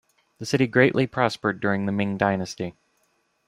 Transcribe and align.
The 0.39 0.47
city 0.47 0.65
greatly 0.65 1.05
prospered 1.05 1.59
during 1.59 1.85
the 1.85 1.91
Ming 1.91 2.17
Dynasty. 2.17 2.73